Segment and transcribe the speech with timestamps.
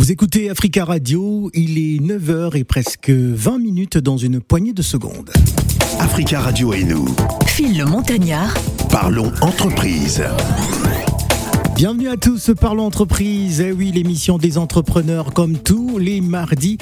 [0.00, 4.80] Vous écoutez Africa Radio, il est 9h et presque 20 minutes dans une poignée de
[4.80, 5.30] secondes.
[5.98, 7.04] Africa Radio et nous.
[7.46, 8.54] Phil le Montagnard.
[8.88, 10.24] Parlons entreprise.
[11.80, 13.64] Bienvenue à tous, parlons entreprise.
[13.66, 16.76] Eh oui, l'émission des entrepreneurs comme tous les mardis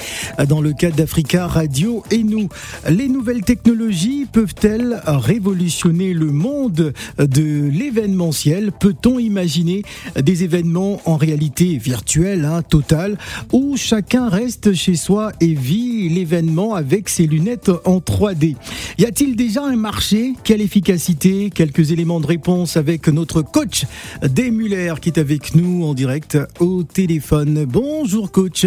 [0.49, 2.03] dans le cadre d'Africa Radio.
[2.11, 2.49] Et nous.
[2.89, 8.73] Les nouvelles technologies peuvent-elles révolutionner le monde de l'événementiel?
[8.77, 9.83] Peut-on imaginer
[10.21, 13.17] des événements en réalité virtuelle, hein, totale,
[13.53, 18.57] où chacun reste chez soi et vit l'événement avec ses lunettes en 3D
[18.97, 20.33] Y a-t-il déjà un marché?
[20.43, 21.51] Quelle efficacité?
[21.55, 23.85] Quelques éléments de réponse avec notre coach
[24.21, 24.51] des
[24.97, 27.65] Qui est avec nous en direct au téléphone.
[27.65, 28.65] Bonjour coach.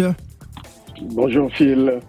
[1.01, 1.99] Bonjour Phil.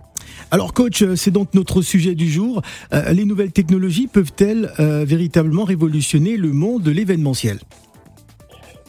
[0.53, 2.63] Alors coach, c'est donc notre sujet du jour.
[2.93, 7.59] Euh, les nouvelles technologies peuvent-elles euh, véritablement révolutionner le monde de l'événementiel?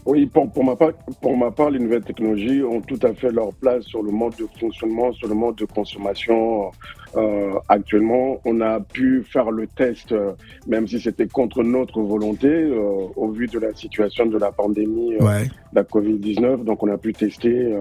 [0.06, 3.32] Oui, pour, pour, ma part, pour ma part, les nouvelles technologies ont tout à fait
[3.32, 6.72] leur place sur le mode de fonctionnement, sur le mode de consommation.
[7.16, 10.34] Euh, actuellement, on a pu faire le test, euh,
[10.68, 15.12] même si c'était contre notre volonté, euh, au vu de la situation de la pandémie
[15.18, 15.26] de
[15.74, 16.64] la Covid-19.
[16.66, 17.74] Donc, on a pu tester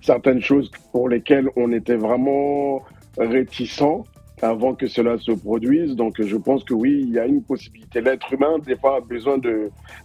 [0.00, 2.82] certaines choses pour lesquelles on était vraiment
[3.18, 4.04] réticents
[4.42, 5.94] avant que cela se produise.
[5.94, 8.00] Donc, je pense que oui, il y a une possibilité.
[8.00, 9.38] L'être humain, des fois, a besoin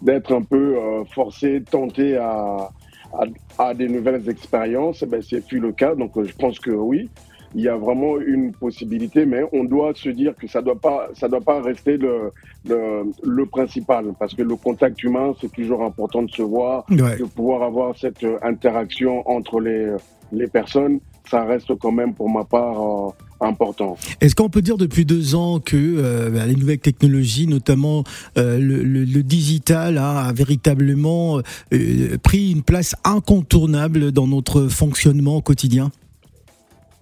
[0.02, 0.76] d'être un peu
[1.14, 2.70] forcé, tenté à,
[3.14, 3.24] à,
[3.58, 5.02] à, des nouvelles expériences.
[5.04, 5.96] Eh ben, c'est fut le cas.
[5.96, 7.10] Donc, je pense que oui,
[7.56, 11.08] il y a vraiment une possibilité, mais on doit se dire que ça doit pas,
[11.14, 12.32] ça doit pas rester le,
[12.68, 17.18] le, le principal, parce que le contact humain, c'est toujours important de se voir, Ouais.
[17.18, 19.96] de pouvoir avoir cette interaction entre les,
[20.34, 21.00] les personnes.
[21.32, 23.10] Ça reste quand même, pour ma part, euh,
[23.42, 23.98] important.
[24.22, 28.04] Est-ce qu'on peut dire depuis deux ans que euh, bah, les nouvelles technologies, notamment
[28.38, 31.40] euh, le, le, le, digital, a véritablement
[31.74, 35.90] euh, pris une place incontournable dans notre fonctionnement quotidien?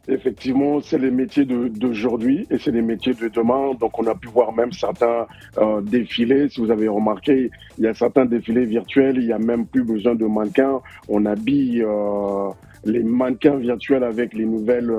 [0.09, 3.73] Effectivement, c'est les métiers d'aujourd'hui et c'est les métiers de demain.
[3.79, 6.49] Donc, on a pu voir même certains euh, défilés.
[6.49, 9.17] Si vous avez remarqué, il y a certains défilés virtuels.
[9.17, 10.81] Il n'y a même plus besoin de mannequins.
[11.07, 12.49] On habille euh,
[12.83, 14.91] les mannequins virtuels avec les nouvelles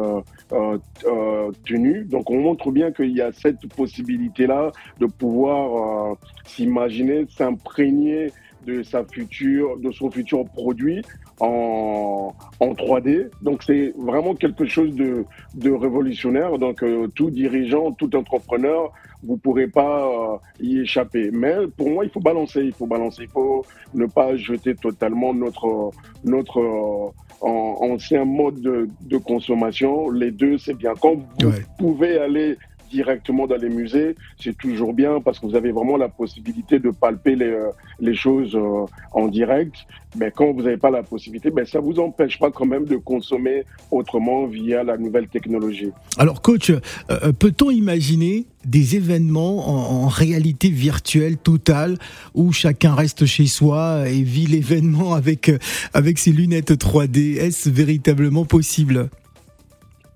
[0.52, 2.04] euh, tenues.
[2.04, 8.32] Donc, on montre bien qu'il y a cette possibilité-là de pouvoir s'imaginer, s'imprégner
[8.66, 11.02] de sa future, de son futur produit
[11.40, 13.30] en, en 3D.
[13.42, 15.24] Donc c'est vraiment quelque chose de,
[15.54, 16.58] de révolutionnaire.
[16.58, 21.30] Donc euh, tout dirigeant, tout entrepreneur, vous pourrez pas euh, y échapper.
[21.32, 23.64] Mais pour moi, il faut balancer, il faut balancer, il faut
[23.94, 25.90] ne pas jeter totalement notre
[26.24, 30.10] notre euh, en, ancien mode de, de, consommation.
[30.10, 30.94] Les deux, c'est bien.
[31.00, 31.64] Quand vous ouais.
[31.78, 32.56] pouvez aller
[32.94, 36.90] directement dans les musées, c'est toujours bien parce que vous avez vraiment la possibilité de
[36.90, 37.52] palper les,
[37.98, 39.74] les choses euh, en direct.
[40.16, 42.96] Mais quand vous n'avez pas la possibilité, ben ça vous empêche pas quand même de
[42.96, 45.90] consommer autrement via la nouvelle technologie.
[46.18, 51.96] Alors coach, euh, peut-on imaginer des événements en, réalité virtuelle totale
[52.34, 59.10] où chacun reste chez soi et vit l'événement avec ses lunettes 3D Est-ce véritablement possible?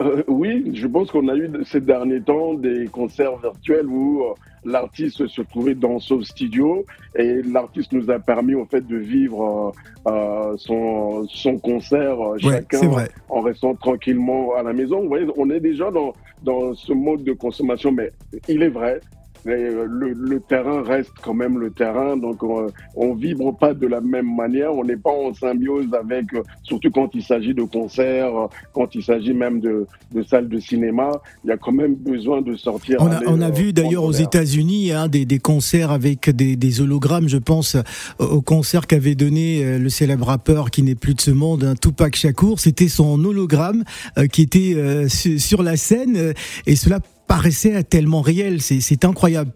[0.00, 4.34] Euh, oui, je pense qu'on a eu ces derniers temps des concerts virtuels où euh,
[4.64, 6.84] l'artiste se trouvait dans son studio
[7.16, 9.72] et l'artiste nous a permis en fait de vivre
[10.06, 15.00] euh, son, son concert chacun ouais, en restant tranquillement à la maison.
[15.02, 16.12] Vous voyez, on est déjà dans,
[16.44, 18.12] dans ce mode de consommation, mais
[18.46, 19.00] il est vrai,
[19.44, 22.66] le, le, terrain reste quand même le terrain, donc on,
[22.96, 26.26] on vibre pas de la même manière, on n'est pas en symbiose avec,
[26.62, 31.12] surtout quand il s'agit de concerts, quand il s'agit même de, de, salles de cinéma,
[31.44, 32.98] il y a quand même besoin de sortir.
[33.00, 36.80] On a, on a vu d'ailleurs aux États-Unis hein, des, des, concerts avec des, des,
[36.80, 37.76] hologrammes, je pense
[38.18, 41.74] au concert qu'avait donné euh, le célèbre rappeur qui n'est plus de ce monde, hein,
[41.80, 43.84] Tupac Shakur, c'était son hologramme
[44.18, 46.34] euh, qui était euh, sur la scène
[46.66, 49.52] et cela paraissait tellement réel, c'est incroyable.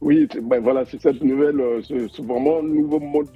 [0.00, 3.28] Oui, ben voilà, c'est cette nouvelle, c'est vraiment un nouveau mode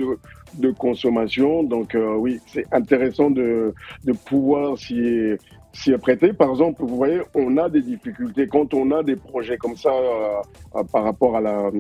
[0.55, 1.63] de, consommation.
[1.63, 3.73] Donc euh, oui, c'est intéressant de,
[4.05, 5.37] de pouvoir s'y
[5.73, 6.33] s'y prêter.
[6.33, 9.93] Par exemple, vous voyez, on a des difficultés quand on a des projets comme ça
[9.93, 11.71] euh, par rapport à la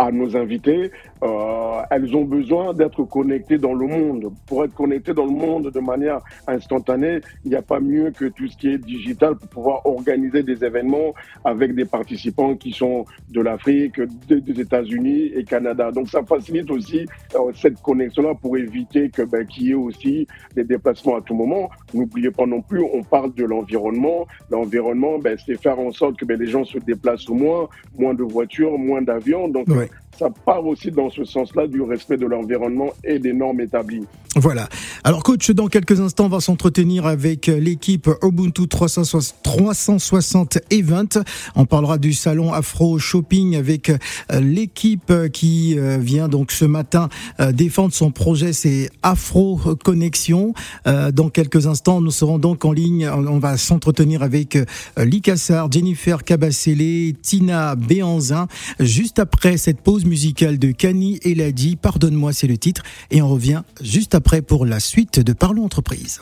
[0.00, 0.90] à nos invités,
[1.22, 4.32] euh, elles ont besoin d'être connectées dans le monde.
[4.46, 8.24] Pour être connectées dans le monde de manière instantanée, il n'y a pas mieux que
[8.24, 11.12] tout ce qui est digital pour pouvoir organiser des événements
[11.44, 15.92] avec des participants qui sont de l'Afrique, des États-Unis et Canada.
[15.92, 17.04] Donc ça facilite aussi
[17.34, 20.26] euh, cette connexion-là pour éviter que ben, qu'il y ait aussi
[20.56, 21.68] des déplacements à tout moment.
[21.92, 24.26] N'oubliez pas non plus, on parle de l'environnement.
[24.50, 27.68] L'environnement, ben, c'est faire en sorte que ben, les gens se déplacent moins,
[27.98, 29.52] moins de voitures, moins d'avions.
[29.90, 30.09] Thanks.
[30.20, 34.04] Ça part aussi dans ce sens-là du respect de l'environnement et des normes établies.
[34.36, 34.68] Voilà.
[35.02, 41.08] Alors coach, dans quelques instants, on va s'entretenir avec l'équipe Ubuntu 360 Event.
[41.56, 43.98] On parlera du salon Afro Shopping avec euh,
[44.40, 47.08] l'équipe qui euh, vient donc ce matin
[47.40, 50.54] euh, défendre son projet, c'est Afro Connexion.
[50.86, 53.08] Dans quelques instants, nous serons donc en ligne.
[53.08, 54.58] On va s'entretenir avec
[54.96, 58.46] Likassar, Jennifer Cabacele, Tina Béanzin.
[58.78, 63.62] Juste après cette pause musicale de Kani Eladi, pardonne-moi, c'est le titre, et on revient
[63.80, 66.20] juste après pour la suite de Parlons Entreprise.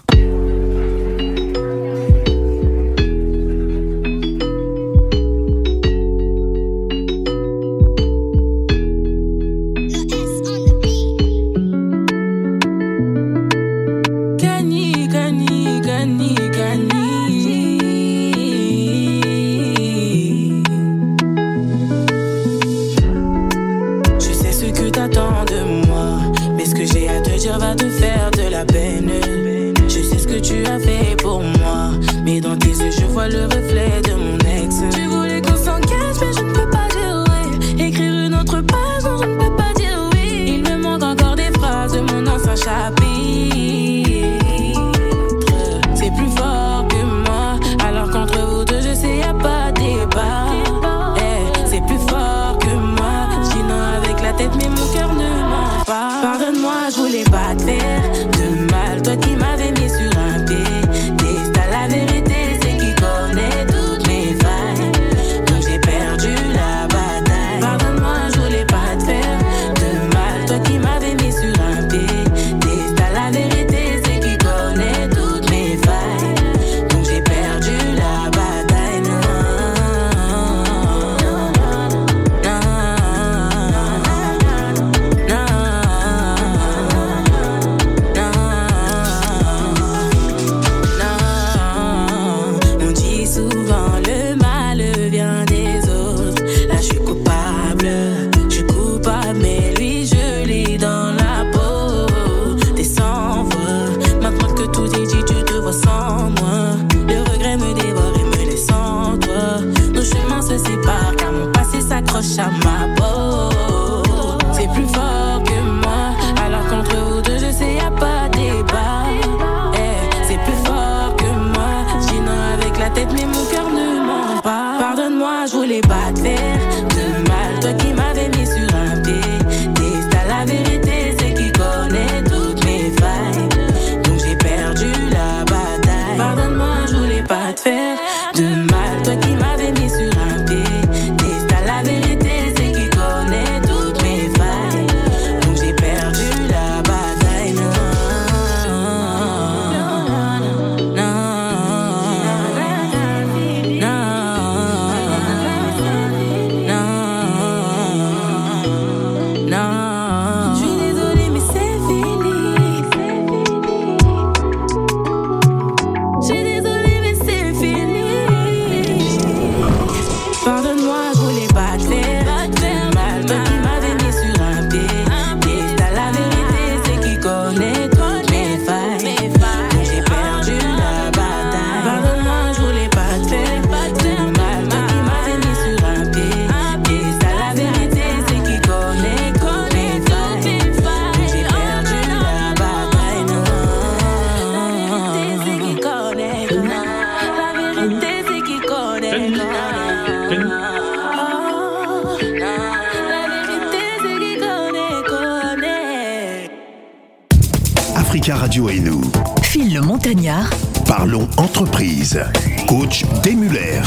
[208.11, 209.03] Radio et nous.
[209.43, 210.49] Phil le Montagnard.
[210.87, 212.19] Parlons entreprise.
[212.67, 213.83] Coach Demuller.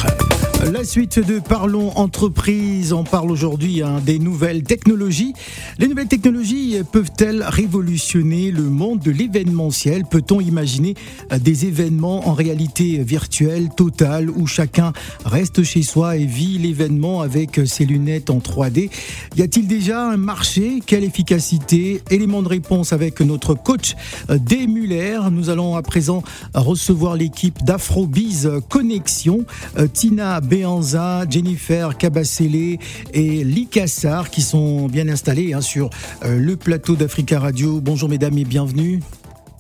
[0.70, 5.34] La suite de Parlons entreprise, on parle aujourd'hui hein, des nouvelles technologies.
[5.80, 10.04] Les nouvelles technologies peuvent-elles révolutionner le monde de l'événementiel?
[10.06, 10.94] Peut-on imaginer
[11.32, 14.94] euh, des événements en réalité virtuelle totale où chacun
[15.26, 18.92] reste chez soi et vit l'événement avec ses lunettes en 3D
[19.38, 20.84] Y a-t-il déjà un marché?
[20.86, 22.04] Quelle efficacité?
[22.12, 23.96] Élément de réponse avec notre coach
[24.30, 24.68] euh, D.
[24.68, 25.20] Muller.
[25.32, 26.22] Nous allons à présent
[26.54, 29.44] recevoir l'équipe d'Afrobiz Connexion.
[29.80, 32.78] Euh, Tina Béanza, Jennifer Cabacele
[33.14, 35.90] et Likassar qui sont bien installés hein, sur
[36.26, 37.80] euh, le plateau d'Africa Radio.
[37.80, 39.00] Bonjour mesdames et bienvenue.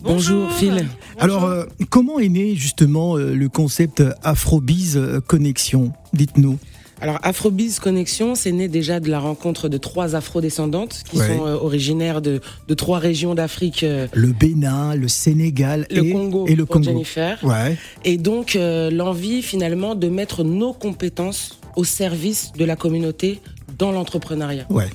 [0.02, 0.86] Bonjour, Phil.
[1.18, 5.94] Alors, euh, comment est né justement euh, le concept Afrobiz Connexion?
[6.12, 6.60] Dites-nous.
[7.02, 11.28] Alors Afrobiz Connexion, c'est né déjà de la rencontre de trois afro-descendantes qui Ouais.
[11.36, 16.12] sont euh, originaires de, de trois régions d'Afrique, euh, Le Bénin, le Sénégal le et,
[16.12, 16.86] Congo et le pour Congo.
[16.92, 17.40] Jennifer.
[17.44, 17.76] Ouais.
[18.06, 23.40] Et donc euh, l'envie finalement de mettre nos compétences au service de la communauté
[23.80, 24.66] dans l'entrepreneuriat.
[24.70, 24.90] Ouais.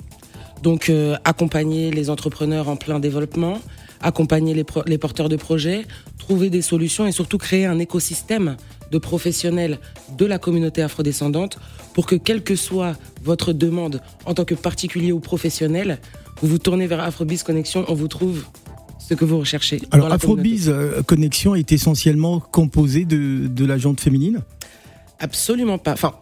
[0.63, 0.91] Donc
[1.25, 3.59] accompagner les entrepreneurs en plein développement,
[4.01, 4.55] accompagner
[4.87, 5.85] les porteurs de projets,
[6.19, 8.57] trouver des solutions et surtout créer un écosystème
[8.91, 9.79] de professionnels
[10.17, 11.59] de la communauté afrodescendante
[11.95, 15.99] pour que quelle que soit votre demande en tant que particulier ou professionnel,
[16.43, 18.45] vous vous tournez vers Afrobiz Connexion, on vous trouve
[18.99, 19.81] ce que vous recherchez.
[19.91, 20.13] Alors.
[20.13, 24.43] Afrobiz euh, Connexion est essentiellement composé de, de la féminine?
[25.19, 25.93] Absolument pas.
[25.93, 26.15] Enfin,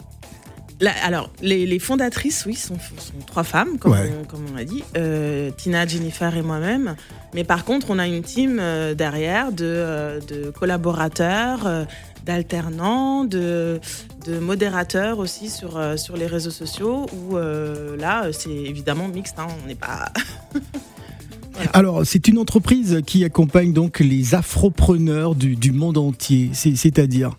[0.80, 4.12] Là, alors, les, les fondatrices, oui, sont, sont trois femmes, comme, Ouais.
[4.21, 6.97] on, comme on l'a dit, euh, Tina, Jennifer et moi-même.
[7.33, 11.87] Mais par contre, on a une team euh, derrière de, euh, de collaborateurs,
[12.24, 13.80] d'alternants, de,
[14.26, 19.38] de modérateurs aussi sur, euh, sur les réseaux sociaux, où euh, là, c'est évidemment mixte,
[19.38, 20.10] hein, on n'est pas...
[21.72, 26.50] Alors c'est une entreprise qui accompagne donc les afropreneurs du, du monde entier.
[26.52, 27.36] C'est- C'est-à-dire?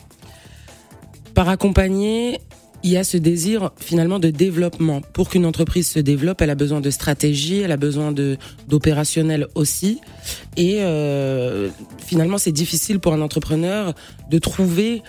[1.34, 2.40] Par accompagner,
[2.86, 5.02] il y a ce désir finalement de développement.
[5.02, 8.38] Pour qu'une entreprise se développe, elle a besoin de stratégie, elle a besoin de
[8.68, 10.00] d'opérationnel aussi.
[10.56, 11.70] Et euh,
[12.06, 13.96] finalement, c'est difficile pour un entrepreneur
[14.30, 15.02] de trouver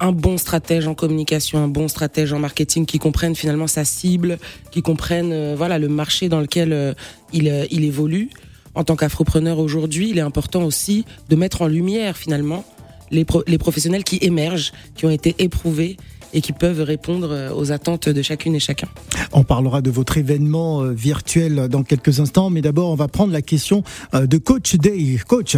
[0.00, 4.36] un bon stratège en communication, un bon stratège en marketing qui comprenne finalement sa cible,
[4.70, 6.92] qui comprenne euh, voilà le marché dans lequel euh,
[7.32, 8.28] il, il évolue.
[8.74, 12.66] En tant qu'afropreneur aujourd'hui, il est important aussi de mettre en lumière finalement
[13.10, 15.96] les, les professionnels qui émergent, qui ont été éprouvés
[16.34, 18.88] et qui peuvent répondre euh, aux attentes de chacune et chacun.
[19.32, 23.32] On parlera de votre événement euh, virtuel dans quelques instants, mais d'abord on va prendre
[23.32, 23.82] la question
[24.14, 25.16] euh, de Coach Day.
[25.26, 25.56] Coach,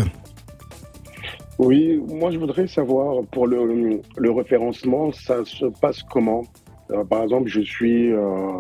[1.59, 6.45] Oui, moi je voudrais savoir pour le, le référencement, ça se passe comment?
[6.93, 8.53] Euh, Par exemple, je suis euh,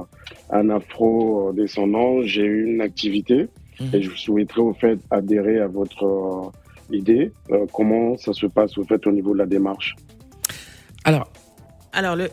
[0.50, 3.90] un afro-descendant, j'ai une activité Mhm.
[3.92, 7.30] et je souhaiterais au fait adhérer à votre euh, idée.
[7.75, 9.94] Comment ça se passe au fait au niveau de la démarche?
[11.04, 11.28] Alors,
[11.93, 12.28] Alors, le...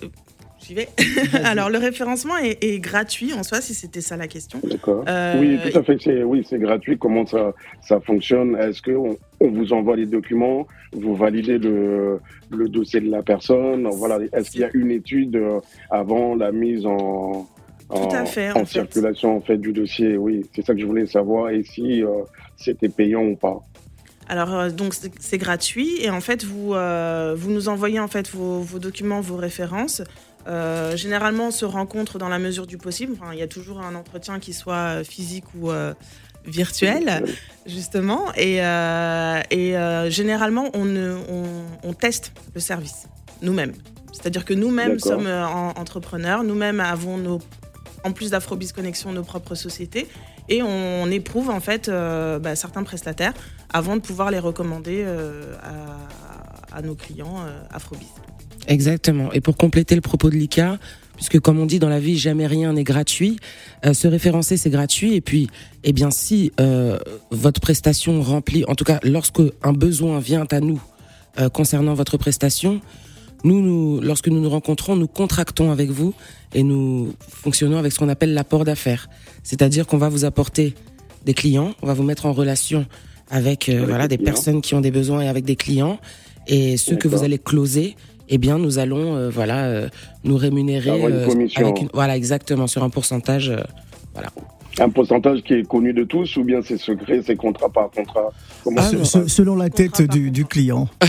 [0.65, 0.87] J'y vais.
[1.43, 4.59] Alors, le référencement est, est gratuit en soi, si c'était ça la question.
[4.63, 5.03] D'accord.
[5.09, 5.97] Euh, Oui, tout à fait.
[6.01, 6.97] C'est oui, c'est gratuit.
[6.97, 8.55] Comment ça ça fonctionne?
[8.55, 13.23] Est-ce que on, on vous envoie les documents, vous validez le le dossier de la
[13.23, 13.89] personne?
[13.91, 14.19] Voilà.
[14.31, 17.45] Est-ce qu'il y a une étude euh, avant la mise en
[17.89, 18.71] en, Tout à fait, en en fait.
[18.79, 20.15] circulation en fait du dossier?
[20.15, 21.49] Oui, c'est ça que je voulais savoir.
[21.49, 22.07] Et si euh,
[22.55, 23.59] c'était payant ou pas
[24.33, 28.27] Alors euh, donc c'est gratuit et en fait vous euh, vous nous envoyez en fait
[28.31, 30.01] vos, vos documents, vos références.
[30.47, 33.13] Euh, généralement on se rencontre dans la mesure du possible.
[33.15, 35.93] Enfin, il y a toujours un entretien qui soit physique ou euh,
[36.45, 37.23] virtuel
[37.67, 39.75] justement et, euh, et
[40.09, 41.43] généralement on, ne- on,
[41.83, 43.05] on teste le service
[43.43, 43.73] nous-mêmes.
[44.13, 47.39] C'est-à-dire que nous-mêmes sommes en- entrepreneurs, nous-mêmes avons nos
[48.03, 50.07] en plus d'Afrobiz Connexion nos propres sociétés
[50.49, 53.33] et on, éprouve en fait bah, certains prestataires
[53.73, 55.55] avant de pouvoir les recommander euh,
[56.71, 58.07] à, nos clients euh, Afrobiz.
[58.67, 59.31] Exactement.
[59.33, 60.77] Et pour compléter le propos de Lika,
[61.15, 63.37] puisque comme on dit dans la vie, jamais rien n'est gratuit,
[63.85, 65.15] euh, se référencer c'est gratuit.
[65.15, 65.49] Et puis,
[65.83, 66.51] eh bien, si
[67.31, 70.81] votre prestation remplit, en tout cas, lorsque un besoin vient à nous
[71.51, 72.79] concernant votre prestation,
[73.43, 76.13] nous, lorsque nous nous rencontrons, nous contractons avec vous
[76.53, 79.09] et nous fonctionnons avec ce qu'on appelle l'apport d'affaires.
[79.43, 80.75] C'est-à-dire qu'on va vous apporter
[81.25, 82.85] des clients, on va vous mettre en relation
[83.33, 84.25] avec, euh, Avec voilà, des clients.
[84.31, 85.97] personnes qui ont des besoins et avec des clients.
[86.47, 87.95] Et ceux que vous allez closer,
[88.29, 89.89] eh bien, nous allons euh, voilà euh,
[90.23, 91.61] nous rémunérer une euh, commission.
[91.65, 93.49] avec une, voilà exactement sur un pourcentage.
[93.49, 93.61] euh,
[94.79, 98.29] Un pourcentage qui est connu de tous ou bien c'est secret, c'est contrat par contrat?
[98.63, 100.87] Comment Ah, se selon la tête du, du client.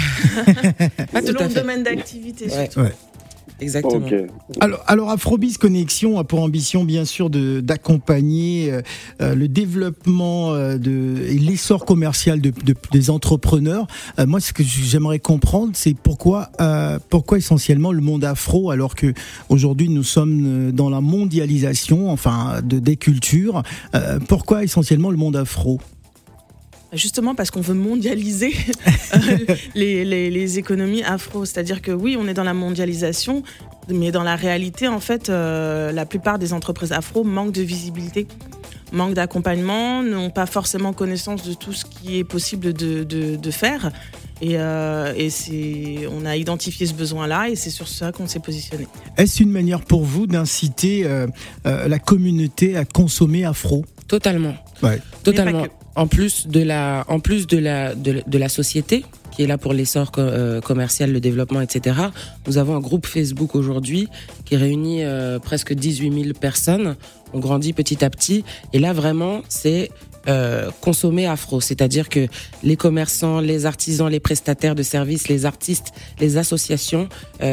[1.24, 2.68] Selon le domaine d'activité Ouais.
[2.70, 2.90] surtout.
[3.60, 4.06] Exactement.
[4.60, 8.82] Alors, alors Afrobiz Connexion a pour ambition bien sûr de d'accompagner euh,
[9.22, 13.86] euh, le développement euh, de et l'essor commercial de, de- des entrepreneurs.
[14.18, 18.94] Euh, moi, ce que j'aimerais comprendre, c'est pourquoi euh, pourquoi essentiellement le monde afro, alors
[18.96, 19.14] que
[19.48, 23.62] aujourd'hui nous sommes dans la mondialisation, enfin de des cultures.
[23.94, 25.80] euh, pourquoi essentiellement le monde afro?
[26.94, 28.52] Justement parce qu'on veut mondialiser
[29.16, 31.44] euh, les, les- les économies afro.
[31.44, 33.42] C'est-à-dire que oui, on est dans la mondialisation,
[33.88, 38.26] mais dans la réalité, en fait, euh, la plupart des entreprises afro manquent de visibilité,
[38.92, 43.50] manquent d'accompagnement, n'ont pas forcément connaissance de tout ce qui est possible de, de- de
[43.50, 43.90] faire.
[44.40, 48.40] Et, euh, et c'est, on a identifié ce besoin-là et c'est sur ça qu'on s'est
[48.40, 48.86] positionné.
[49.16, 51.26] Est-ce une manière pour vous d'inciter euh,
[51.66, 53.84] euh, la communauté à consommer afro?
[54.08, 54.54] Totalement.
[54.82, 55.00] Ouais.
[55.22, 55.66] Totalement.
[55.96, 59.72] En plus de la, en plus de la, de, la société qui est là pour
[59.72, 61.96] l'essor euh, commercial, le développement, etc.
[62.46, 64.08] Nous avons un groupe Facebook aujourd'hui
[64.44, 66.96] qui réunit euh, presque 18 000 personnes.
[67.32, 68.44] On grandit petit à petit.
[68.72, 69.90] Et là, vraiment, c'est
[70.28, 72.28] euh, consommer afro, c'est-à-dire que
[72.62, 77.08] les commerçants, les artisans, les prestataires de services, les artistes, les associations,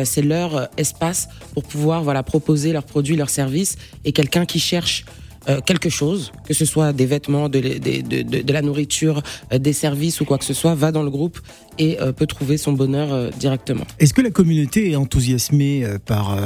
[0.05, 3.75] c'est leur espace pour pouvoir voilà proposer leurs produits, leurs services.
[4.05, 5.05] Et quelqu'un qui cherche
[5.49, 10.25] euh, quelque chose, que ce soit des vêtements, de, la nourriture, euh, des services ou
[10.25, 11.39] quoi que ce soit, va dans le groupe
[11.79, 13.85] et euh, peut trouver son bonheur directement.
[13.99, 16.37] Est-ce que la communauté est enthousiasmée par,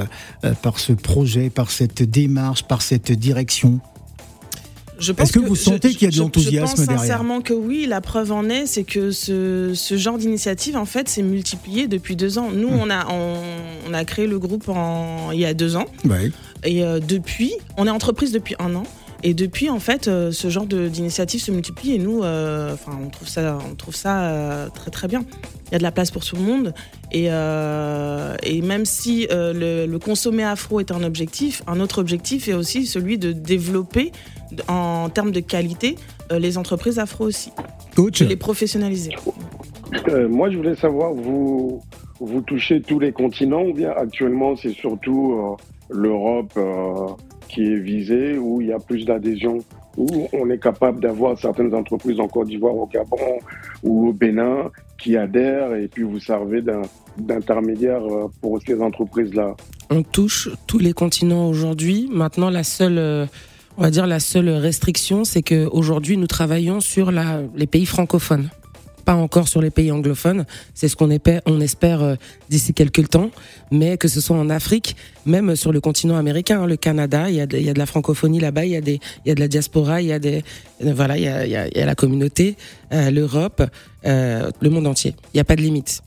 [0.62, 3.82] par ce projet, par cette démarche, par cette direction?
[5.00, 7.86] Est-ce que, vous sentez qu'il y a de l'enthousiasme derrière Je pense sincèrement que oui.
[7.88, 12.16] La preuve en est, c'est que ce, ce, genre d'initiative, en fait, s'est multiplié depuis
[12.16, 12.50] deux ans.
[12.52, 12.80] Nous, mmh.
[12.80, 13.36] on, a, on,
[13.90, 15.86] on, a créé le groupe en, il y a deux ans.
[16.06, 16.32] Ouais.
[16.64, 18.84] Et euh, depuis, on est entreprise depuis un an.
[19.28, 23.10] Et depuis, en fait, euh, ce genre d'initiative se multiplie et nous, euh, enfin, on
[23.10, 25.26] trouve ça, on trouve ça euh, très très bien.
[25.66, 26.76] Il y a de la place pour tout le monde
[27.12, 31.98] et, euh, et même si euh, le, le, consommer afro est un objectif, un autre
[31.98, 34.12] objectif est aussi celui de développer
[34.68, 35.96] en termes de qualité
[36.30, 37.52] les entreprises afro aussi,
[37.96, 38.20] Coach.
[38.20, 39.16] de les professionnaliser.
[40.30, 41.82] moi, je voulais savoir, vous
[42.20, 45.58] vous touchez tous les continents ou bien actuellement c'est surtout
[45.90, 47.08] l'Europe euh,
[47.56, 49.60] qui est visée, où il y a plus d'adhésion,
[49.98, 53.18] où on est capable d'avoir certaines entreprises en Côte d'Ivoire, au Gabon
[53.82, 56.62] ou au Bénin qui adhèrent et puis vous servez
[57.18, 59.56] d'intermédiaire euh, pour ces entreprises-là.
[59.90, 62.10] On touche tous les continents aujourd'hui.
[62.12, 63.26] Maintenant, la seule, euh,
[63.78, 68.50] on va dire la seule restriction, c'est que aujourd'hui nous travaillons sur les pays francophones
[69.06, 70.46] pas encore sur les pays anglophones.
[70.74, 72.16] C'est ce qu'on espère, euh,
[72.50, 73.30] d'ici quelques temps.
[73.72, 74.96] Mais que ce soit en Afrique,
[75.26, 78.66] même sur le continent américain, hein, le Canada, il y, a de, la francophonie là-bas,
[78.66, 78.82] il y a
[79.36, 80.44] de la diaspora, il y a des,
[80.84, 82.58] euh, voilà, il y a, la communauté,
[82.92, 83.64] euh, l'Europe,
[84.04, 85.16] le monde entier.
[85.34, 86.02] Il n'y a pas de limite.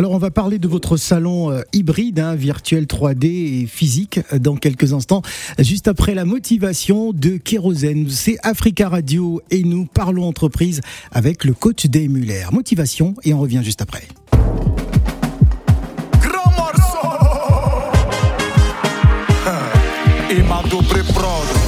[0.00, 4.38] Alors on va parler de votre salon euh, hybride, hein, virtuel 3D et physique euh,
[4.38, 5.20] dans quelques instants,
[5.58, 8.08] juste après la motivation de Kérosène.
[8.08, 10.80] C'est Africa Radio et nous parlons entreprise
[11.12, 12.46] avec le coach Day Muller.
[12.50, 14.08] Motivation et on revient juste après.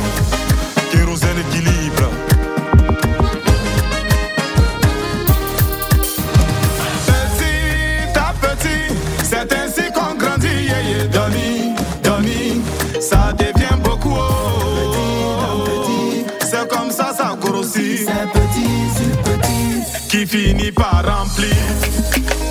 [20.22, 21.50] Qui finit par remplir.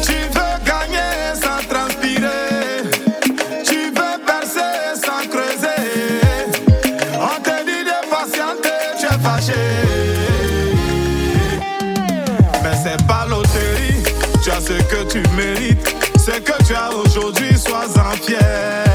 [0.03, 2.83] Tu veux gagner sans transpirer.
[3.63, 6.19] Tu veux percer sans creuser.
[7.15, 9.53] On te dit de patienter, tu es fâché.
[12.61, 14.03] Mais c'est pas loterie,
[14.43, 15.95] tu as ce que tu mérites.
[16.19, 18.90] Ce que tu as aujourd'hui, sois-en fier.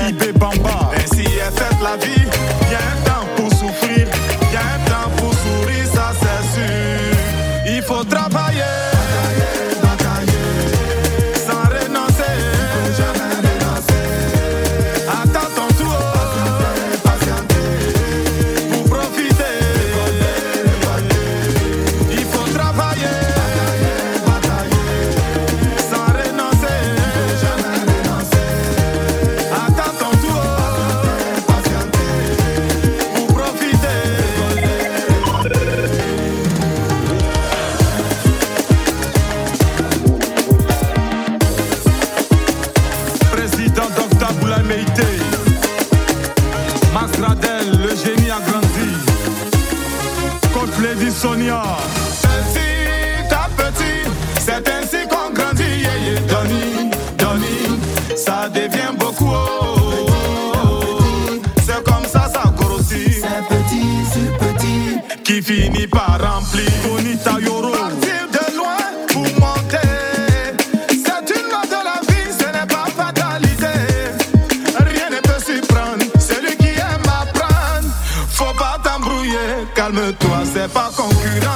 [80.66, 81.55] C'est pas concurrence.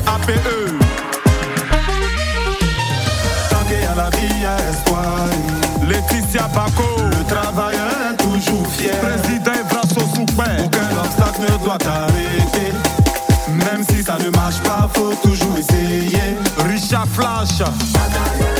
[0.00, 0.38] TAPE.
[3.50, 5.04] Tangué a la vie, à espoir.
[5.88, 7.02] Laetitia Paco.
[7.10, 8.98] Le travailleur est toujours fier.
[9.00, 10.64] Président Vrasso Soukben.
[10.64, 12.72] Aucun obstacle ne doit t'arrêter.
[13.48, 16.36] Même si ça ne marche pas, faut toujours essayer.
[16.68, 17.58] Richard Flash.
[17.58, 18.51] Bataille.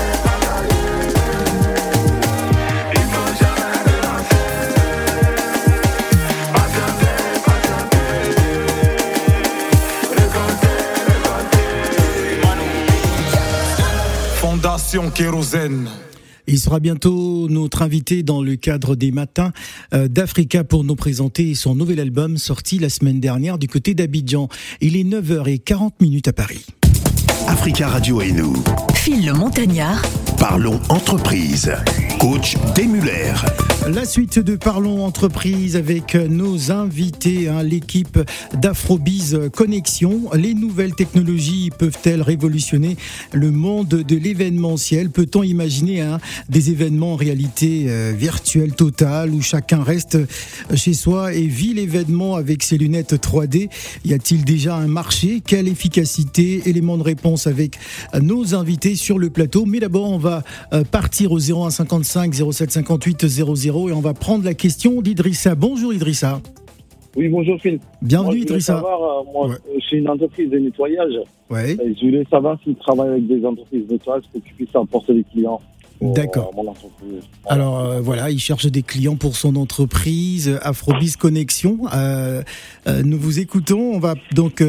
[15.15, 15.89] Kérosène.
[16.47, 19.53] Il sera bientôt notre invité dans le cadre des matins
[19.95, 24.49] euh, d'Africa pour nous présenter son nouvel album sorti la semaine dernière du côté d'Abidjan.
[24.81, 26.67] Il est 9h40 minutes à Paris.
[27.47, 28.55] Africa Radio et nous.
[28.95, 30.03] Phil le Montagnard,
[30.43, 31.73] Parlons entreprise.
[32.19, 33.33] Coach Demuller.
[33.89, 38.19] La suite de Parlons Entreprise avec nos invités, hein, l'équipe
[38.55, 40.31] d'Afrobiz Connexion.
[40.35, 42.97] Les nouvelles technologies peuvent-elles révolutionner
[43.33, 45.11] le monde de l'événementiel?
[45.11, 50.19] Peut-on imaginer hein, des événements en réalité euh, virtuelle totale où chacun reste
[50.75, 53.69] chez soi et vit l'événement avec ses lunettes 3D
[54.05, 55.43] Y a-t-il déjà un marché?
[55.45, 56.63] Quelle efficacité?
[56.67, 57.79] Élément de réponse avec
[58.21, 59.67] nos invités sur le plateau.
[59.67, 60.32] Mais d'abord, on va
[60.73, 65.55] euh, partir au 0155 07 58 00 et on va prendre la question d'Idrissa.
[65.55, 66.41] Bonjour Idrissa.
[67.17, 67.79] Oui, bonjour Phil.
[68.01, 68.75] Bienvenue Moi, je voulais Idrissa.
[68.77, 69.57] savoir, euh, moi, Ouais.
[69.75, 71.13] je suis une entreprise de nettoyage.
[71.51, 71.73] Ouais.
[71.73, 75.13] Et je voulais savoir s'ils travaillent avec des entreprises de nettoyage pour qu'ils puissent apporter
[75.15, 75.61] des clients.
[76.03, 76.51] D'accord.
[76.57, 77.23] euh, entreprise.
[77.47, 81.79] Alors euh, voilà, il cherche des clients pour son entreprise Afrobiz Connexion.
[81.95, 82.43] Euh,
[82.87, 83.93] euh, nous vous écoutons.
[83.95, 84.63] On va donc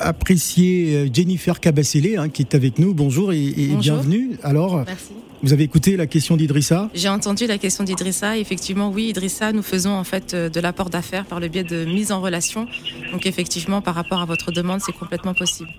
[0.00, 2.94] apprécier Jennifer Cabacele hein, qui est avec nous.
[2.94, 3.80] Bonjour et, et Bonjour.
[3.80, 4.38] bienvenue.
[4.42, 5.12] Alors, Merci.
[5.42, 8.36] vous avez écouté la question d'Idrissa J'ai entendu la question d'Idrissa.
[8.38, 12.12] Effectivement, oui, Idrissa, nous faisons en fait de l'apport d'affaires par le biais de mise
[12.12, 12.66] en relation.
[13.12, 15.70] Donc effectivement, par rapport à votre demande, c'est complètement possible.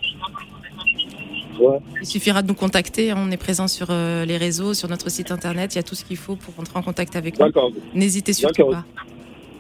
[2.02, 3.14] Il suffira de nous contacter.
[3.14, 5.74] On est présent sur euh, les réseaux, sur notre site internet.
[5.74, 7.46] Il y a tout ce qu'il faut pour rentrer en contact avec nous.
[7.46, 7.72] D'accord.
[7.94, 8.86] N'hésitez surtout pas.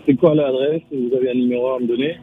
[0.05, 0.81] C'est quoi l'adresse?
[0.91, 2.17] Vous avez un numéro à me donner?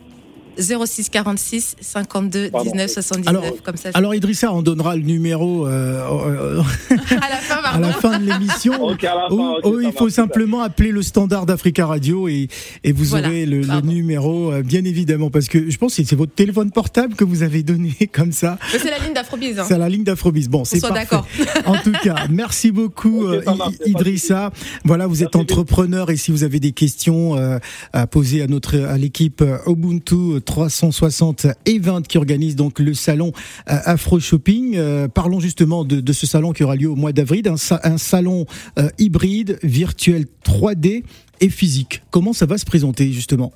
[0.59, 2.71] 06 46 52 Pardon.
[2.71, 3.91] 19 79 Alors- comme ça.
[3.95, 8.25] Alors Idrissa, on donnera le numéro euh, euh, à la fin, à la fin de
[8.31, 8.83] l'émission.
[8.85, 9.35] Ok, à la fin.
[9.35, 12.49] Ou- ok, ou ça il faut marche, simplement appeler le standard d'Africa Radio et,
[12.83, 16.17] et vous Voilà, aurez le, numéro, euh, bien évidemment, parce que je pense que c'est
[16.17, 18.59] votre téléphone portable que vous avez donné comme ça.
[18.71, 19.59] C'est la ligne d'Afrobiz.
[19.59, 19.65] Hein.
[19.67, 20.49] C'est la ligne d'Afrobiz.
[20.49, 21.27] Bon, c'est d'accord.
[21.67, 24.53] En tout cas, merci beaucoup euh, marche, Idrissa.
[24.85, 27.59] Voilà, vous êtes entrepreneur et si vous avez des questions euh,
[27.93, 32.95] à poser à notre à l'équipe euh, Ubuntu 360 et 20 qui organise donc le
[32.95, 33.33] salon
[33.71, 34.75] euh, Afro Shopping.
[34.77, 37.99] Euh, parlons justement de, ce salon qui aura lieu au mois d'avril, un, sa- un
[37.99, 38.47] salon
[38.79, 41.03] euh, hybride, virtuel 3D
[41.41, 42.03] et physique.
[42.11, 43.53] Comment ça va se présenter justement?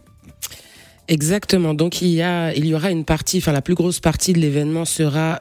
[1.08, 1.74] Exactement.
[1.74, 4.38] Donc il y a, il y aura une partie, enfin la plus grosse partie de
[4.38, 5.40] l'événement sera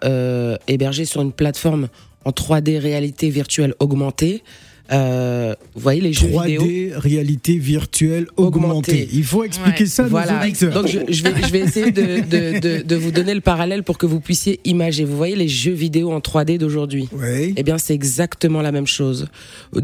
[0.67, 1.87] hébergée sur une plateforme
[2.25, 4.43] en 3D réalité virtuelle augmentée.
[4.91, 6.61] Euh, vous voyez les jeux vidéo.
[6.61, 8.67] 3D, réalité virtuelle augmentée.
[8.67, 9.09] Augmentée.
[9.13, 9.89] Il faut expliquer Ouais.
[9.89, 10.41] ça à nos Voilà.
[10.41, 10.73] auditeurs.
[10.73, 13.83] Donc je, je vais, je vais essayer de, de, de, de vous donner le parallèle
[13.83, 15.03] pour que vous puissiez imager.
[15.03, 17.09] Vous voyez les jeux vidéo en 3D d'aujourd'hui.
[17.13, 17.53] Oui.
[17.57, 19.27] Eh bien, c'est exactement la même chose.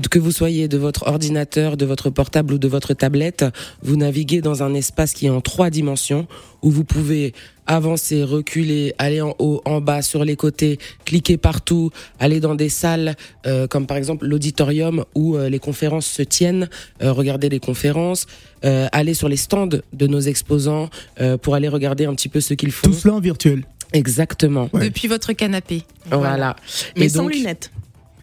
[0.10, 3.46] Que vous soyez de votre ordinateur, de votre portable ou de votre tablette,
[3.82, 6.28] vous naviguez dans un espace qui est en trois dimensions
[6.64, 7.34] où vous pouvez
[7.68, 12.70] avancer, reculer, aller en haut, en bas, sur les côtés, cliquer partout, aller dans des
[12.70, 16.68] salles euh, comme par exemple l'auditorium où euh, les conférences se tiennent,
[17.02, 18.26] euh, regarder les conférences,
[18.66, 20.90] euh, aller sur les stands de nos exposants
[21.22, 22.88] euh, pour aller regarder un petit peu ce qu'ils font.
[22.88, 23.64] Tout cela en virtuel.
[23.94, 24.70] Exactement.
[24.74, 24.86] Ouais.
[24.86, 25.84] Depuis votre canapé.
[26.10, 26.56] Voilà.
[26.98, 27.72] Mais Et sans donc- lunettes.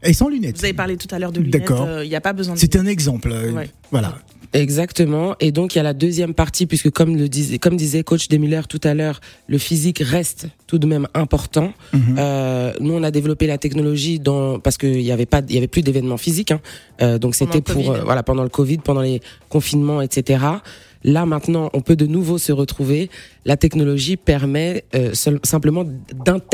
[0.03, 0.57] Et sans lunettes.
[0.59, 1.61] Vous avez parlé tout à l'heure de lunettes.
[1.61, 2.03] D'accord.
[2.03, 3.31] Il n'y a pas besoin de C'est un exemple.
[3.33, 3.71] euh, Ouais.
[3.91, 4.19] Voilà.
[4.53, 5.37] Exactement.
[5.41, 8.29] Et donc il y a la deuxième partie, puisque comme le disait, comme disait coach
[8.29, 11.73] Desmuller tout à l'heure, le physique reste tout de même important.
[11.93, 12.17] Mhm.
[12.19, 15.59] Euh, nous on a développé la technologie dans parce qu'il y avait pas, il y
[15.59, 16.51] avait plus d'événements physiques.
[16.51, 16.61] Hein.
[17.01, 17.91] Euh, donc c'était pour Covid.
[17.91, 20.45] euh, voilà pendant le Covid, pendant les confinements, etc.
[21.03, 23.09] Là maintenant, on peut de nouveau se retrouver.
[23.47, 25.85] La technologie permet euh, seul- simplement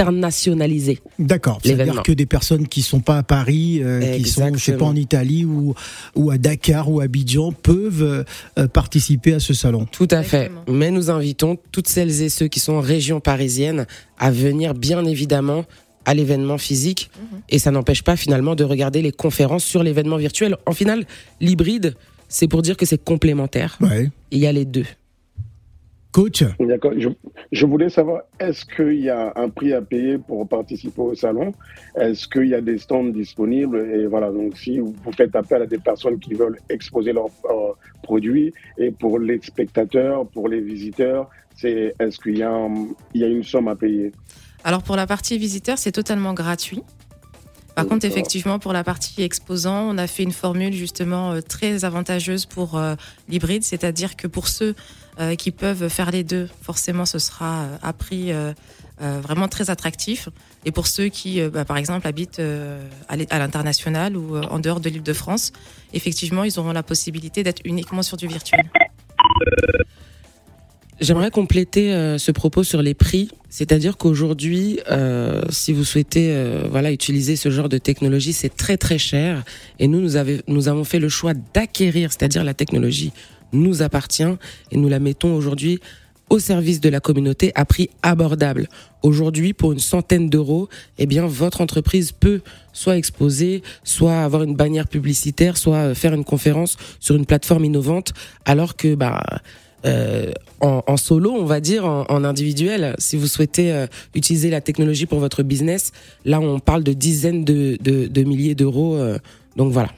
[0.07, 1.01] d'internationaliser.
[1.19, 1.59] D'accord.
[1.63, 2.03] C'est-à-dire L'événement.
[2.03, 4.97] que des personnes qui sont pas à Paris, euh, qui sont, je sais pas, en
[4.97, 5.75] Italie ou,
[6.15, 8.25] ou à Dakar ou à Abidjan, peuvent
[8.59, 9.87] euh, participer à ce salon.
[9.91, 10.51] Tout à fait.
[10.69, 13.87] Mais nous invitons toutes celles et ceux qui sont en région parisienne
[14.19, 15.65] à venir bien évidemment
[16.05, 17.11] à l'événement physique.
[17.19, 17.39] Mhm.
[17.49, 20.57] Et ça n'empêche pas finalement de regarder les conférences sur l'événement virtuel.
[20.67, 21.05] En final,
[21.41, 21.95] l'hybride,
[22.29, 23.79] c'est pour dire que c'est complémentaire.
[23.81, 24.11] Ouais.
[24.31, 24.87] Il y a les deux.
[26.13, 26.93] Coach, D'accord.
[26.97, 27.11] Je,
[27.53, 31.53] je voulais savoir, est-ce qu'il y a un prix à payer pour participer au salon?
[31.95, 33.87] Est-ce qu'il y a des stands disponibles?
[33.95, 37.73] Et voilà, donc si vous faites appel à des personnes qui veulent exposer leurs euh,
[38.03, 43.21] produits, et pour les spectateurs, pour les visiteurs, c'est est-ce qu'il y, a un- il
[43.21, 44.11] y a une somme à payer?
[44.65, 46.83] Alors pour la partie visiteur, c'est totalement gratuit.
[47.77, 51.85] Par contre, effectivement, pour la partie exposant, on a fait une formule justement euh, très
[51.85, 52.95] avantageuse pour euh,
[53.29, 54.75] l'hybride, c'est-à-dire que pour ceux
[55.21, 58.55] euh, qui peuvent faire les deux, forcément, ce sera euh, à prix euh,
[59.03, 60.31] euh, vraiment très attractif.
[60.65, 64.59] Et pour ceux qui, euh, bah, par exemple, habitent euh, à l'international ou euh, en
[64.59, 65.53] dehors de l'île de France,
[65.93, 68.65] effectivement, ils auront la possibilité d'être uniquement sur du virtuel.
[70.99, 76.69] J'aimerais compléter euh, ce propos sur les prix, c'est-à-dire qu'aujourd'hui, euh, si vous souhaitez euh,
[76.71, 79.45] voilà utiliser ce genre de technologie, c'est très très cher.
[79.79, 80.13] Et nous, nous,
[80.49, 83.13] nous avons fait le choix d'acquérir, c'est-à-dire la technologie
[83.53, 84.25] nous appartient
[84.73, 85.81] et nous la mettons aujourd'hui
[86.29, 88.69] au service de la communauté à prix abordable.
[89.03, 92.41] Aujourd'hui, pour une centaine d'euros, eh bien, votre entreprise peut
[92.73, 97.65] soit exposer, soit avoir une bannière publicitaire, soit euh, faire une conférence sur une plateforme
[97.65, 98.13] innovante,
[98.45, 99.23] alors que, bah,
[99.87, 104.51] euh, en, en solo, on va dire, en, en individuel, si vous souhaitez euh, utiliser
[104.51, 105.93] la technologie pour votre business,
[106.25, 108.97] là, on parle de dizaines de, de, de milliers d'euros.
[108.97, 109.19] euh,
[109.57, 109.91] donc voilà.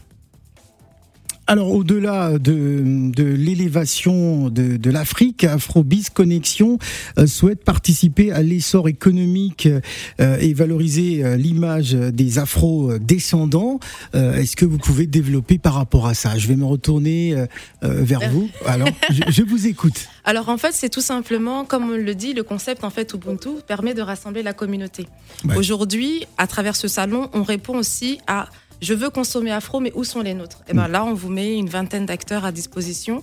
[1.51, 6.77] Alors, au-delà de, de l'élévation de, de l'Afrique, Afrobiz Connexion
[7.19, 9.67] euh, souhaite participer à l'essor économique
[10.21, 13.81] euh, et valoriser euh, l'image des Afro-descendants.
[14.13, 16.37] Est-ce que vous pouvez développer par rapport à ça?
[16.37, 17.35] Je vais me retourner
[17.81, 18.51] vers vous.
[18.67, 20.07] Alors, je, je vous écoute.
[20.25, 23.49] Alors en fait, c'est tout simplement, comme on le dit, le concept en fait Ubuntu
[23.67, 25.07] permet de rassembler la communauté.
[25.45, 25.57] Ouais.
[25.57, 28.49] Aujourd'hui, à travers ce salon, on répond aussi à
[28.81, 31.57] je veux consommer afro, mais où sont les nôtres Et ben là, on vous met
[31.57, 33.23] une vingtaine d'acteurs à disposition.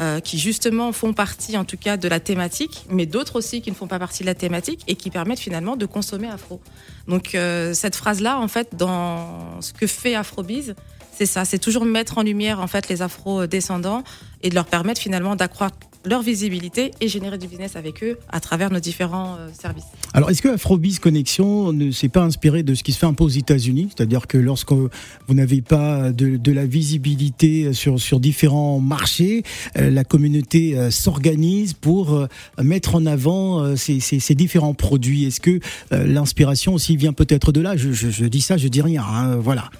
[0.00, 3.70] euh, qui justement font partie en tout cas de la thématique, mais d'autres aussi qui
[3.70, 6.60] ne font pas partie de la thématique et qui permettent finalement de consommer afro.
[7.06, 10.74] Donc euh, cette phrase-là, en fait, dans ce que fait Afrobiz,
[11.16, 14.02] c'est ça, c'est toujours mettre en lumière en fait les afro-descendants
[14.42, 18.40] et de leur permettre finalement d'accroître leur visibilité et générer du business avec eux à
[18.40, 19.84] travers nos différents euh, services.
[20.12, 23.14] Alors, est-ce que Afrobiz Connexion ne s'est pas inspiré de ce qui se fait un
[23.14, 23.88] peu aux États-Unis?
[23.96, 24.88] C'est-à-dire que lorsque vous
[25.34, 29.42] n'avez pas de, de la visibilité sur, sur différents marchés,
[29.78, 32.26] euh, la communauté euh, s'organise pour
[32.62, 35.24] mettre en avant ces, ces- différents produits.
[35.24, 37.76] Est-ce que l'inspiration aussi vient peut-être de là?
[37.76, 39.02] Je dis ça, je dis rien.
[39.02, 39.70] hein, voilà.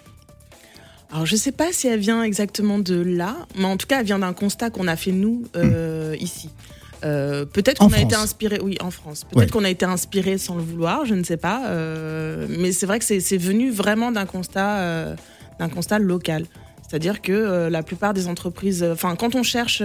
[1.14, 4.06] Alors je sais pas si elle vient exactement de là, mais en tout cas elle
[4.06, 6.50] vient d'un constat qu'on a fait nous euh, ici.
[7.04, 9.22] Euh, peut-être qu'on a été inspiré, oui, en France.
[9.24, 9.46] Peut-être Ouais.
[9.46, 11.68] qu'on a été inspiré sans le vouloir, je ne sais pas.
[11.68, 15.14] euh, mais c'est vrai que c'est venu vraiment d'un constat, euh,
[15.60, 16.46] d'un constat local.
[16.88, 19.82] C'est-à-dire que la plupart des entreprises, enfin, quand on cherche,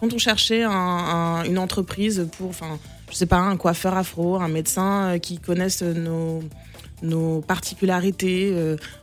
[0.00, 2.78] quand on cherchait un- un- une entreprise pour, enfin,
[3.10, 6.42] je sais pas, un coiffeur afro, un médecin qui connaissent nos,
[7.02, 8.54] nos particularités,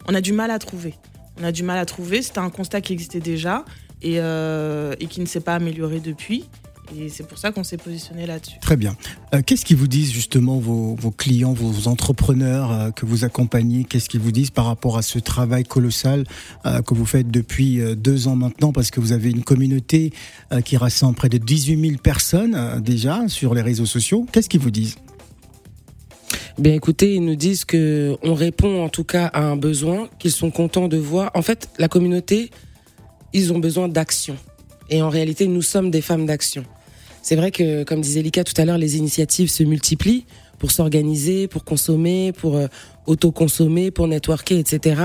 [0.08, 0.96] on a du mal à trouver.
[1.40, 2.22] On a du mal à trouver.
[2.22, 3.66] C'était un constat qui existait déjà
[4.02, 6.46] et, euh, et qui ne s'est pas amélioré depuis.
[6.98, 8.60] Et c'est pour ça qu'on s'est positionné là-dessus.
[8.62, 8.96] Très bien.
[9.36, 13.84] Euh, Qu'est-ce qu'ils vous disent justement vos, clients, vos entrepreneurs euh, que vous accompagnez?
[13.84, 16.24] Qu'est-ce qu'ils vous disent par rapport à ce travail colossal
[16.64, 18.72] que vous faites depuis deux ans maintenant?
[18.72, 20.14] Parce que vous avez une communauté
[20.64, 24.26] qui rassemble près de 18 000 personnes déjà sur les réseaux sociaux.
[24.32, 24.96] Qu'est-ce qu'ils vous disent?
[26.58, 30.32] Bien écoutez, ils nous disent que on répond en tout cas à un besoin, qu'ils
[30.32, 31.30] sont contents de voir.
[31.36, 32.50] En fait, la communauté,
[33.32, 34.36] ils ont besoin d'action.
[34.90, 36.66] Et en réalité, nous sommes des femmes d'action.
[37.22, 40.26] C'est vrai que, comme disait Lika tout à l'heure, les initiatives se multiplient
[40.58, 42.66] pour s'organiser, pour consommer, pour euh,
[43.06, 45.00] autoconsommer, pour networker, etc.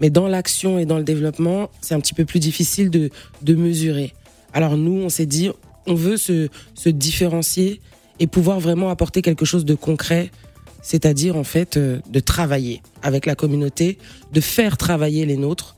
[0.00, 3.10] Mais dans l'action et dans le développement, c'est un petit peu plus difficile de,
[3.42, 4.12] de mesurer.
[4.52, 5.50] Alors nous, on s'est dit,
[5.86, 7.80] on veut se, se différencier
[8.18, 10.32] et pouvoir vraiment apporter quelque chose de concret,
[10.82, 13.98] c'est-à-dire en fait euh, de travailler avec la communauté,
[14.32, 15.76] de faire travailler les nôtres,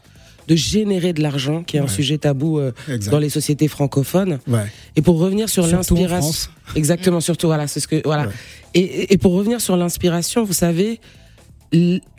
[0.48, 2.72] de générer de l'argent, qui est un sujet tabou euh,
[3.10, 4.40] dans les sociétés francophones.
[4.48, 4.66] Ouais.
[4.96, 8.26] Et pour revenir sur l'inspiration, exactement, surtout voilà, c'est ce que voilà.
[8.26, 8.32] Ouais.
[8.74, 11.00] Et, et pour revenir sur l'inspiration, vous savez,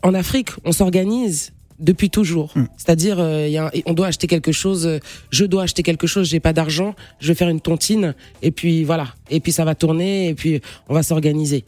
[0.02, 2.52] en Afrique, on s'organise depuis toujours.
[2.56, 2.65] Mm.
[2.78, 5.00] C'est-à-dire, euh, on doit acheter quelque chose, euh,
[5.32, 8.84] je dois acheter quelque chose, j'ai pas d'argent, je vais faire une tontine, et puis
[8.84, 11.65] voilà, et puis ça va tourner, et puis on va s'organiser.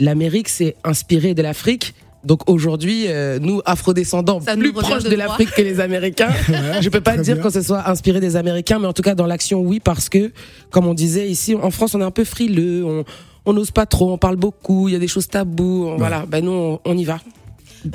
[0.00, 1.94] L'Amérique s'est inspirée de l'Afrique.
[2.24, 6.30] Donc aujourd'hui, euh, nous, afrodescendants, plus proches de l'Afrique que les Américains,
[6.80, 9.26] je peux pas dire qu'on se soit inspiré des Américains, mais en tout cas dans
[9.26, 10.32] l'action, oui, parce que,
[10.70, 13.04] comme on disait ici, en France, on est un peu frileux, on
[13.46, 16.24] on n'ose pas trop, on parle beaucoup, il y a des choses tabous, on- voilà,
[16.26, 17.20] ben nous, on, on y va.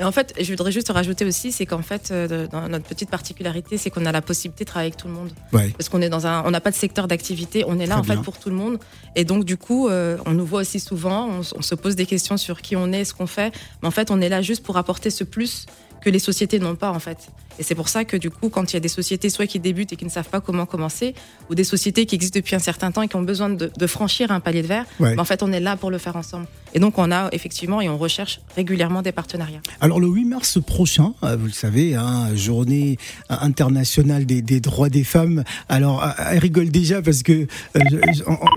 [0.02, 3.78] En fait, je voudrais juste rajouter aussi, c'est qu'en fait, euh, dans notre petite particularité,
[3.78, 5.30] c'est qu'on a la possibilité de travailler avec tout le monde.
[5.52, 5.70] Ouais.
[5.76, 8.12] Parce qu'on est dans un, on n'a pas de secteur d'activité, on est là Très
[8.12, 8.78] en fait pour tout le monde.
[9.16, 12.06] Et donc du coup, euh, on nous voit aussi souvent, on, on se pose des
[12.06, 13.52] questions sur qui on est, ce qu'on fait.
[13.82, 15.66] Mais en fait, on est là juste pour apporter ce plus
[16.02, 17.28] que les sociétés n'ont pas en fait.
[17.58, 19.58] Et c'est pour ça que du coup, quand il y a des sociétés soit qui
[19.60, 21.14] débutent et qui ne savent pas comment commencer,
[21.50, 23.86] ou des sociétés qui existent depuis un certain temps et qui ont besoin de, de
[23.86, 25.14] franchir un palier de verre, Ouais.
[25.14, 26.46] ben, en fait, on est là pour le faire ensemble.
[26.72, 29.60] Et donc, on a effectivement et on recherche régulièrement des partenariats.
[29.80, 32.96] Alors le 8 mars prochain, euh, vous le savez, hein, journée
[33.28, 35.44] internationale des, des droits des femmes.
[35.68, 37.80] Alors euh, elle rigole déjà parce que euh,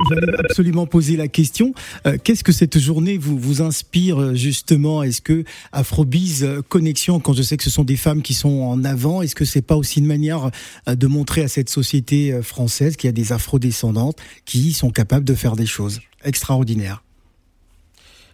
[0.09, 1.73] j'allais absolument poser la question.
[2.05, 5.03] Euh, Qu'est-ce que cette journée vous, vous inspire justement?
[5.03, 8.83] Est-ce que Afrobiz Connexion, quand je sais que ce sont des femmes qui sont en
[8.83, 10.49] avant, est-ce que c'est pas aussi une manière
[10.87, 14.89] euh, de montrer à cette société euh, française qu'il y a des afrodescendantes qui sont
[14.89, 17.03] capables de faire des choses extraordinaires?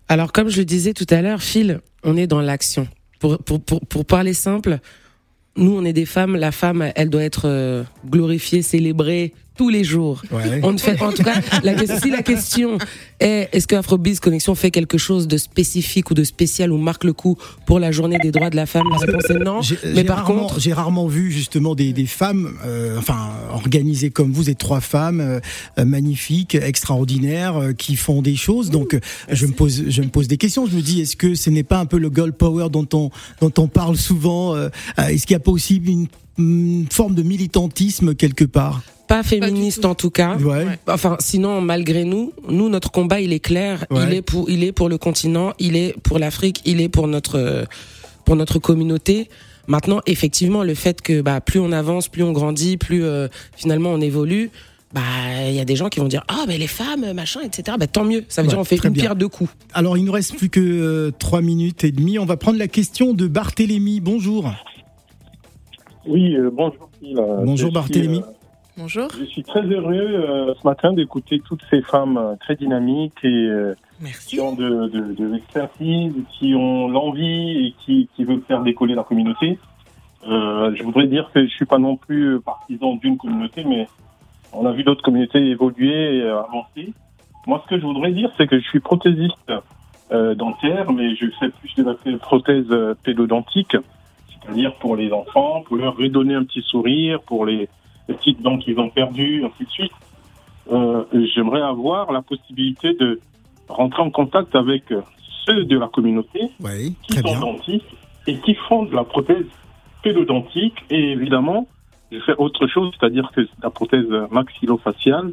[0.08, 2.88] Alors, comme je le disais tout à l'heure, Phil, on est dans l'action.
[3.20, 4.80] Pour, pour, pour, pour parler simple,
[5.56, 6.36] nous, on est des femmes.
[6.36, 10.22] La femme, elle doit être euh, glorifiée, célébrée tous les jours.
[10.32, 10.62] Ouais.
[10.64, 12.78] On ne fait, en tout cas, la, si la question
[13.20, 17.04] est est-ce que Afrobiz Connexion fait quelque chose de spécifique ou de spécial ou marque
[17.04, 19.60] le coup pour la journée des droits de la femme La réponse est non.
[19.94, 24.32] Mais par rarement- contre, j'ai rarement vu justement des, des femmes, euh, enfin organisées comme
[24.32, 28.70] vous, et trois femmes euh, magnifiques, extraordinaires, euh, qui font des choses.
[28.70, 28.98] Donc,
[29.30, 30.66] je me pose, je me pose des questions.
[30.68, 33.10] Je me dis, est-ce que ce n'est pas un peu le girl power dont on
[33.42, 38.16] dont on parle souvent Est-ce qu'il n'y a pas aussi une, une forme de militantisme
[38.16, 38.82] quelque part?
[39.10, 40.38] Pas féministe en tout cas.
[40.38, 40.66] Ouais.
[40.88, 43.86] Enfin, sinon, malgré nous, nous, notre combat, il est clair.
[43.92, 44.04] Ouais.
[44.08, 47.08] Il est pour, il est pour le continent, il est pour l'Afrique, il est pour
[47.08, 47.66] notre, euh,
[48.24, 49.28] pour notre communauté.
[49.68, 53.90] Maintenant, effectivement, le fait que bah, plus on avance, plus on grandit, plus euh, finalement
[53.90, 54.52] on évolue,
[54.94, 55.02] bah
[55.48, 57.78] il y a des gens qui vont dire ah mais les femmes machin etc.
[57.80, 58.26] Bah tant mieux.
[58.28, 59.02] Ça veut Ouais, dire on fait une bien.
[59.02, 59.52] pierre deux coups.
[59.74, 62.18] Alors, il nous reste plus que euh, trois minutes et demie.
[62.18, 64.00] On va prendre la question de Barthélémy.
[64.00, 64.52] Bonjour.
[66.08, 66.90] Oui, euh, bonjour.
[67.00, 67.16] Phil.
[67.44, 68.20] Bonjour, suis, Barthélémy.
[68.20, 68.32] euh,
[68.80, 69.10] Bonjour.
[69.12, 73.28] je suis très heureux euh, ce matin d'écouter toutes ces femmes euh, très dynamiques et
[73.28, 74.38] euh, Merci.
[74.38, 78.96] qui ont de, de, de l'expertise, qui ont l'envie et qui, qui veulent faire décoller
[78.96, 79.60] la communauté.
[80.26, 83.86] Euh, je voudrais dire que je suis pas non plus partisan d'une communauté, mais
[84.54, 86.94] on a vu d'autres communautés évoluer et avancer.
[87.48, 89.52] Moi, ce que je voudrais dire, c'est que je suis prothésiste
[90.14, 93.76] euh, dentaire, mais je fais plus de la prothèse pédodontique,
[94.30, 97.68] c'est-à-dire pour les enfants, pour leur redonner un petit sourire, pour les,
[98.10, 99.92] les petites dents qu'ils ont perdues, ainsi de suite.
[100.72, 103.20] Euh, J'aimerais avoir la possibilité de
[103.70, 104.84] rentrer en contact avec
[105.46, 107.40] ceux de la communauté Oui, qui sont bien.
[107.40, 107.86] dentistes
[108.28, 109.46] et qui font de la prothèse
[110.04, 110.76] pédodontique.
[110.90, 111.68] Et évidemment,
[112.12, 115.32] je fais autre chose, c'est-à-dire que la prothèse maxillofaciale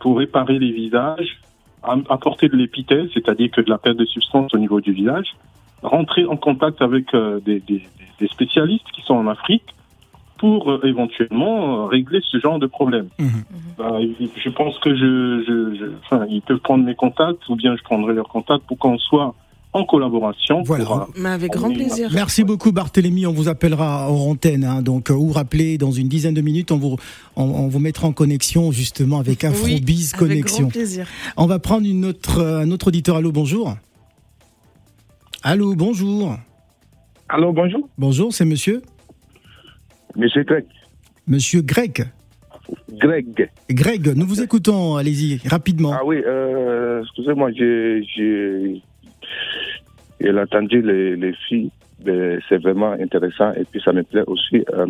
[0.00, 1.38] pour réparer les visages,
[1.82, 5.28] apporter de l'épithèse, c'est-à-dire que de la perte de substance au niveau du visage,
[5.82, 7.82] rentrer en contact avec euh, des, des-
[8.18, 9.64] des spécialistes qui sont en Afrique
[10.40, 13.08] pour euh, éventuellement euh, régler ce genre de problème.
[13.18, 13.44] Mhm.
[13.78, 13.98] Bah,
[14.44, 17.82] je pense que je, je, je- enfin, ils peuvent prendre mes contacts ou bien je
[17.82, 19.34] prendrai leurs contacts pour qu'on soit
[19.72, 20.62] en collaboration.
[20.64, 20.84] Voilà.
[20.84, 22.08] pour, euh, Mais avec grand une plaisir.
[22.12, 26.08] Merci beaucoup Barthélémy, on vous appellera en antenne, hein, donc euh, ou rappelez dans une
[26.08, 26.96] dizaine de minutes, on vous
[27.36, 30.62] on, on vous mettra en connexion justement avec Afrobiz Oui, avec Connexion.
[30.62, 31.06] grand plaisir.
[31.36, 33.16] On va prendre une autre euh, un autre auditeur.
[33.16, 33.74] Allô, bonjour.
[35.42, 36.36] Allô, bonjour.
[37.28, 37.88] Allô, bonjour.
[37.96, 38.82] Bonjour, c'est Monsieur
[40.16, 40.64] Monsieur Greg.
[41.26, 42.06] Monsieur Greg.
[42.92, 43.50] Greg.
[43.70, 44.96] Greg, nous vous écoutons.
[44.96, 45.92] Allez-y rapidement.
[45.92, 48.82] Ah oui, euh, excusez-moi, j'ai,
[50.38, 51.70] entendu les, les filles.
[52.48, 54.64] C'est vraiment intéressant et puis ça me plaît aussi.
[54.72, 54.86] Euh,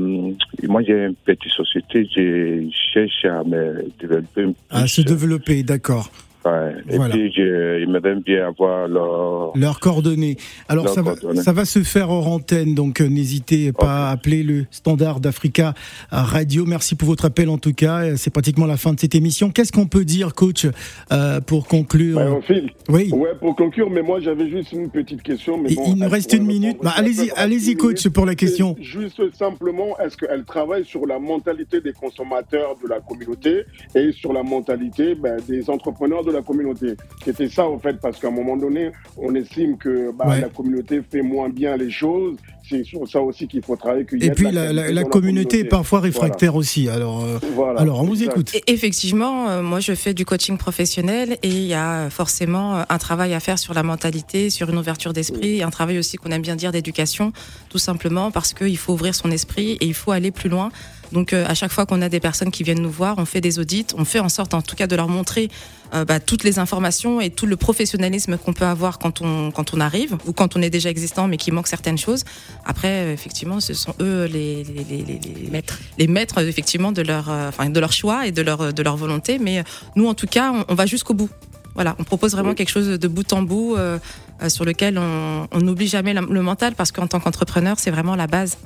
[0.68, 4.46] moi, j'ai une petite société, je cherche à me développer.
[4.70, 6.08] À se développer, d'accord.
[6.44, 6.74] Ouais.
[6.88, 7.14] Et Voilà.
[7.14, 9.52] puis, je, j'aimerais bien avoir leur.
[9.56, 10.36] Leurs coordonnées.
[10.68, 14.42] Alors ça va, ça va se faire hors antenne, donc euh, n'hésitez pas à appeler
[14.42, 15.74] le standard d'Africa
[16.10, 16.64] Radio.
[16.66, 18.04] Merci pour votre appel en tout cas.
[18.04, 19.50] Euh, C'est pratiquement la fin de cette émission.
[19.50, 20.66] Qu'est-ce qu'on peut dire, coach,
[21.12, 22.40] euh, pour conclure?
[22.46, 22.70] Fil.
[22.88, 23.10] Oui.
[23.12, 25.58] Ouais, pour conclure, mais moi j'avais juste une petite question.
[25.58, 26.78] Mais Il- bon, il nous reste une minute.
[26.82, 28.76] Bah, allez-y, allez-y, coach, pour la question.
[28.80, 34.32] Juste simplement, est-ce qu'elle travaille sur la mentalité des consommateurs de la communauté et sur
[34.32, 38.32] la mentalité ben, des entrepreneurs de la communauté C'était ça, en fait, parce qu'à un
[38.32, 40.40] moment donné, on estime que bah, Ouais.
[40.40, 42.36] la communauté fait moins bien les choses.
[42.70, 44.06] C'est sur ça aussi qu'il faut travailler.
[44.20, 46.88] Et puis la la, qualité la- la dans communauté est parfois réfractaire aussi.
[46.88, 47.80] Alors, euh, Voilà.
[47.80, 48.30] alors on vous Exact.
[48.32, 48.54] écoute.
[48.54, 52.82] Et effectivement, euh, moi je fais du coaching professionnel et il y a forcément euh,
[52.88, 56.16] un travail à faire sur la mentalité, sur une ouverture d'esprit, et un travail aussi
[56.16, 57.32] qu'on aime bien dire d'éducation,
[57.68, 60.70] tout simplement parce qu'il faut ouvrir son esprit et il faut aller plus loin.
[61.12, 63.40] Donc euh, à chaque fois qu'on a des personnes qui viennent nous voir, on fait
[63.40, 65.48] des audits, on fait en sorte en tout cas de leur montrer
[65.92, 69.74] euh, bah, toutes les informations et tout le professionnalisme qu'on peut avoir quand on quand
[69.74, 72.22] on arrive ou quand on est déjà existant mais qui manque certaines choses.
[72.64, 77.02] Après effectivement, ce sont eux les les, les, les, les maîtres les maîtres effectivement de
[77.02, 79.62] leur euh, enfin de leur choix et de leur de leur volonté mais euh,
[79.96, 81.30] nous en tout cas on, on va jusqu'au bout.
[81.74, 83.98] Voilà, on propose vraiment quelque chose de bout en bout euh,
[84.42, 88.16] euh, sur lequel on n'oublie jamais la- le mental parce qu'en tant qu'entrepreneur, c'est vraiment
[88.16, 88.58] la base.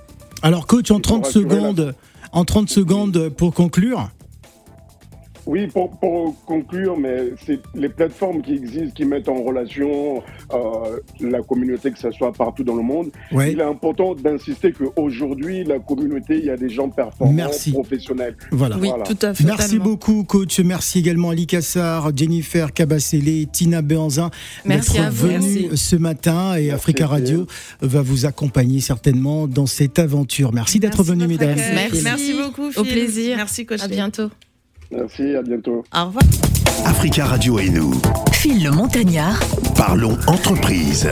[0.43, 1.95] Alors coach, en 30 rassurer la- secondes,
[2.33, 4.11] en 30 secondes pour conclure.
[5.47, 10.23] Oui, pour, pour conclure, mais c'est les plateformes qui existent, qui mettent en relation
[10.53, 13.11] euh, la communauté, que ce soit partout dans le monde.
[13.33, 13.53] Ouais.
[13.53, 17.73] Il est important d'insister qu'aujourd'hui, la communauté, il y a des gens performants, Merci.
[17.73, 18.37] professionnels.
[18.51, 18.77] Voilà.
[18.79, 19.05] Oui, Voilà.
[19.05, 19.45] tout à fait.
[19.45, 19.85] Merci Totalement.
[19.85, 20.59] beaucoup, coach.
[20.61, 24.31] Merci également Ali Kassar, Jennifer Cabacele, Tina Beanzin
[24.65, 25.27] Merci d'être à vous.
[25.29, 25.77] venus Merci.
[25.77, 27.47] ce matin et Merci, Africa Radio
[27.81, 30.53] va vous accompagner certainement dans cette aventure.
[30.53, 31.57] Merci d'être Merci votre mesdames.
[31.75, 32.03] Merci.
[32.03, 32.71] Merci beaucoup.
[32.77, 33.37] Au plaisir.
[33.37, 33.83] Merci, coach.
[33.83, 34.31] À bientôt.
[34.91, 35.85] Merci, à bientôt.
[35.95, 36.25] Au revoir.
[36.87, 37.93] Africa Radio et nous.
[38.33, 39.41] Phil le Montagnard.
[39.77, 41.09] Parlons entreprise.